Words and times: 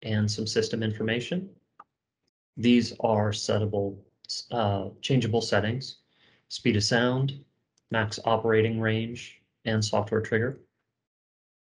and 0.02 0.30
some 0.30 0.46
system 0.46 0.82
information. 0.82 1.50
These 2.56 2.92
are 3.00 3.30
settable, 3.30 3.98
uh, 4.52 4.90
changeable 5.02 5.42
settings, 5.42 5.98
speed 6.48 6.76
of 6.76 6.84
sound, 6.84 7.44
max 7.90 8.18
operating 8.24 8.80
range, 8.80 9.40
and 9.64 9.84
software 9.84 10.20
trigger. 10.20 10.60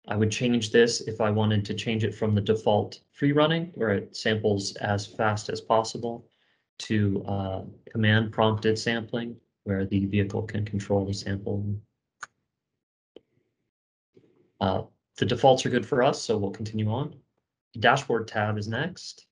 I 0.08 0.16
would 0.16 0.30
change 0.30 0.70
this 0.70 1.00
if 1.00 1.20
I 1.20 1.30
wanted 1.30 1.64
to 1.64 1.74
change 1.74 2.04
it 2.04 2.14
from 2.14 2.34
the 2.34 2.40
default 2.40 3.00
free 3.12 3.32
running, 3.32 3.72
where 3.74 3.90
it 3.90 4.16
samples 4.16 4.76
as 4.76 5.06
fast 5.06 5.48
as 5.48 5.60
possible, 5.60 6.28
to 6.78 7.24
uh, 7.26 7.62
command 7.90 8.32
prompted 8.32 8.78
sampling, 8.78 9.36
where 9.64 9.84
the 9.86 10.06
vehicle 10.06 10.42
can 10.42 10.64
control 10.64 11.04
the 11.04 11.14
sample 11.14 11.64
uh, 14.60 14.82
the 15.16 15.26
defaults 15.26 15.64
are 15.66 15.70
good 15.70 15.86
for 15.86 16.02
us, 16.02 16.20
so 16.20 16.36
we'll 16.36 16.50
continue 16.50 16.90
on. 16.90 17.14
Dashboard 17.78 18.28
tab 18.28 18.58
is 18.58 18.68
next. 18.68 19.26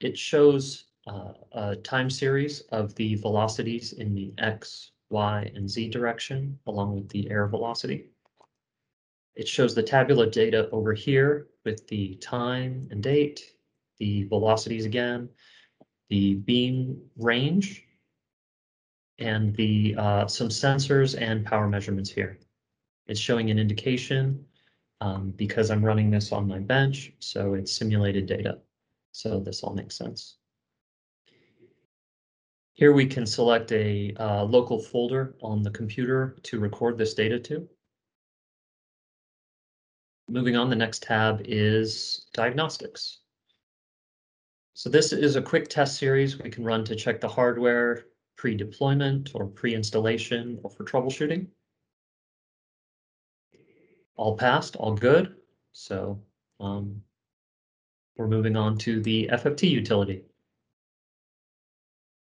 It 0.00 0.18
shows 0.18 0.84
uh, 1.06 1.32
a 1.52 1.76
time 1.76 2.10
series 2.10 2.60
of 2.72 2.94
the 2.96 3.14
velocities 3.16 3.92
in 3.92 4.14
the 4.14 4.34
X, 4.38 4.92
Y, 5.10 5.50
and 5.54 5.68
Z 5.68 5.88
direction, 5.88 6.58
along 6.66 6.94
with 6.94 7.08
the 7.08 7.30
air 7.30 7.46
velocity. 7.46 8.10
It 9.34 9.46
shows 9.46 9.74
the 9.74 9.82
tabular 9.82 10.28
data 10.28 10.68
over 10.70 10.94
here 10.94 11.48
with 11.64 11.86
the 11.88 12.16
time 12.16 12.88
and 12.90 13.02
date, 13.02 13.54
the 13.98 14.24
velocities 14.24 14.86
again, 14.86 15.28
the 16.08 16.34
beam 16.34 17.00
range, 17.16 17.84
and 19.18 19.54
the 19.56 19.94
uh, 19.98 20.26
some 20.26 20.48
sensors 20.48 21.20
and 21.20 21.44
power 21.44 21.68
measurements 21.68 22.10
here. 22.10 22.38
It's 23.06 23.20
showing 23.20 23.50
an 23.50 23.58
indication 23.58 24.44
um, 25.00 25.32
because 25.36 25.70
I'm 25.70 25.84
running 25.84 26.10
this 26.10 26.32
on 26.32 26.48
my 26.48 26.58
bench, 26.58 27.12
so 27.18 27.54
it's 27.54 27.72
simulated 27.72 28.26
data. 28.26 28.58
So 29.12 29.40
this 29.40 29.62
all 29.62 29.74
makes 29.74 29.96
sense. 29.96 30.38
Here 32.76 32.92
we 32.92 33.06
can 33.06 33.26
select 33.26 33.72
a 33.72 34.14
uh, 34.18 34.44
local 34.44 34.78
folder 34.78 35.34
on 35.42 35.62
the 35.62 35.70
computer 35.70 36.36
to 36.44 36.60
record 36.60 36.96
this 36.96 37.14
data 37.14 37.40
to. 37.40 37.68
Moving 40.28 40.56
on, 40.56 40.70
the 40.70 40.76
next 40.76 41.02
tab 41.02 41.42
is 41.44 42.26
diagnostics. 42.32 43.18
So 44.74 44.88
this 44.88 45.12
is 45.12 45.36
a 45.36 45.42
quick 45.42 45.68
test 45.68 45.98
series 45.98 46.38
we 46.38 46.50
can 46.50 46.64
run 46.64 46.84
to 46.84 46.94
check 46.94 47.20
the 47.20 47.28
hardware 47.28 48.04
pre-deployment 48.36 49.30
or 49.34 49.46
pre-installation 49.46 50.60
or 50.62 50.70
for 50.70 50.84
troubleshooting 50.84 51.48
all 54.16 54.36
passed, 54.36 54.76
all 54.76 54.94
good. 54.94 55.34
So 55.72 56.20
um, 56.60 57.02
we're 58.16 58.28
moving 58.28 58.56
on 58.56 58.78
to 58.78 59.00
the 59.02 59.28
FFT 59.32 59.70
utility. 59.70 60.22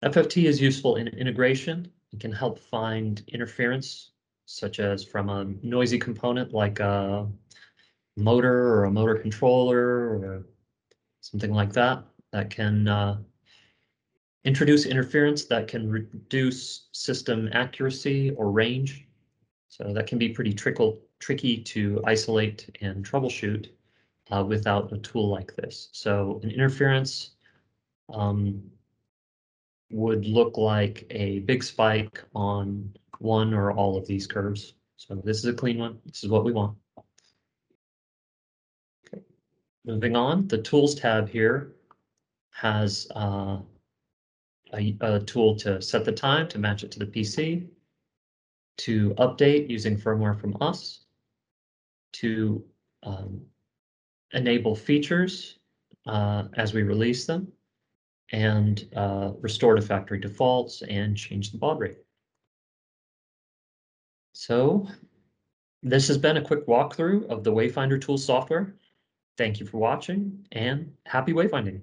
FFT 0.03 0.45
is 0.45 0.61
useful 0.61 0.97
in 0.97 1.09
integration. 1.09 1.91
It 2.13 2.21
can 2.21 2.33
help 2.33 2.59
find 2.59 3.23
interference, 3.29 4.11
such 4.47 4.81
as 4.81 5.05
from 5.05 5.31
a 5.31 5.45
noisy 5.63 5.99
component 5.99 6.53
like 6.53 6.81
a 6.81 7.29
motor 8.17 8.75
or 8.75 8.85
a 8.85 8.91
motor 8.91 9.15
controller 9.15 9.79
or 9.79 10.47
something 11.21 11.53
like 11.53 11.73
that, 11.73 12.03
that 12.33 12.51
can 12.51 12.89
uh, 12.89 13.19
introduce 14.45 14.87
interference 14.87 15.45
that 15.45 15.69
can 15.69 15.89
reduce 15.89 16.89
system 16.93 17.49
accuracy 17.53 18.31
or 18.33 18.51
range. 18.51 19.07
So 19.69 19.93
that 19.95 20.09
can 20.09 20.19
be 20.19 20.31
pretty 20.31 20.53
trickle, 20.53 20.99
tricky 21.21 21.63
to 21.63 22.03
isolate 22.05 22.77
and 22.81 23.09
troubleshoot 23.09 23.69
uh, 24.31 24.45
without 24.45 24.93
a 24.93 24.99
tool 24.99 25.29
like 25.29 25.55
this. 25.55 25.89
So 25.93 26.41
an 26.43 26.51
interference 26.51 27.31
um, 28.13 28.63
would 29.93 30.25
look 30.27 30.57
like 30.57 31.07
a 31.11 31.41
big 31.41 31.63
spike 31.63 32.23
on 32.35 32.91
one 33.19 33.55
or 33.55 33.73
all 33.73 33.97
of 33.97 34.07
these 34.07 34.27
curves. 34.27 34.75
So 34.97 35.15
this 35.15 35.39
is 35.39 35.45
a 35.45 35.53
clean 35.53 35.79
one. 35.79 35.99
This 36.07 36.25
is 36.25 36.31
what 36.31 36.45
we 36.45 36.53
want. 36.53 36.77
Okay. 39.07 39.23
Moving 39.85 40.17
on, 40.17 40.49
the 40.49 40.59
Tools 40.59 40.95
tab 40.95 41.29
here 41.29 41.73
has 42.51 43.07
uh, 43.15 43.59
a, 44.75 44.97
a 45.01 45.21
tool 45.21 45.57
to 45.57 45.81
set 45.83 46.05
the 46.05 46.13
time 46.13 46.49
to 46.49 46.59
match 46.59 46.85
it 46.85 46.91
to 46.93 46.99
the 46.99 47.07
PC, 47.07 47.67
to 48.79 49.11
update 49.19 49.69
using 49.69 49.97
firmware 49.97 50.41
from 50.41 50.57
us, 50.61 51.05
to 52.13 52.65
um, 53.03 53.43
enable 54.33 54.75
features 54.75 55.59
uh, 56.07 56.45
as 56.57 56.73
we 56.73 56.83
release 56.83 57.27
them 57.27 57.53
and 58.31 58.89
uh, 58.97 59.33
restore 59.41 59.75
to 59.75 59.83
factory 59.83 60.21
defaults 60.21 60.83
and 60.83 61.17
change 61.17 61.51
the 61.51 61.59
baud 61.59 61.81
rate. 61.81 61.99
So 64.33 64.87
this 65.83 66.09
has 66.09 66.19
been 66.19 66.37
a 66.37 66.43
quick 66.43 66.67
walkthrough 66.67 67.27
of 67.27 67.45
the 67.45 67.53
Wayfinder 67.53 68.01
tool 68.01 68.19
software. 68.19 68.75
Thank 69.37 69.61
you 69.61 69.67
for 69.67 69.79
watching 69.79 70.47
and 70.53 70.93
happy 71.07 71.33
wayfinding. 71.33 71.83